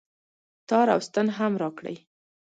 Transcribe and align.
تار 0.69 0.87
او 0.93 0.99
ستن 1.07 1.27
هم 1.37 1.53
راکړئ 1.63 1.97